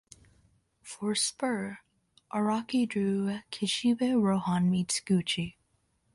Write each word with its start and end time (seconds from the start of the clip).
For 0.81 1.13
"Spur", 1.13 1.77
Araki 2.33 2.89
drew 2.89 3.41
"Kishibe 3.51 4.19
Rohan 4.19 4.67
meets 4.71 4.99
Gucci. 4.99 5.57